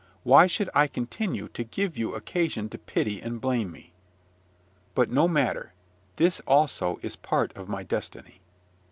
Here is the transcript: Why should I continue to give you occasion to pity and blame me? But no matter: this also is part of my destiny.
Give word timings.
Why 0.23 0.47
should 0.47 0.67
I 0.73 0.87
continue 0.87 1.47
to 1.49 1.63
give 1.63 1.95
you 1.95 2.15
occasion 2.15 2.69
to 2.69 2.79
pity 2.79 3.21
and 3.21 3.39
blame 3.39 3.71
me? 3.71 3.93
But 4.95 5.11
no 5.11 5.27
matter: 5.27 5.73
this 6.15 6.39
also 6.47 6.97
is 7.03 7.15
part 7.15 7.55
of 7.55 7.69
my 7.69 7.83
destiny. 7.83 8.41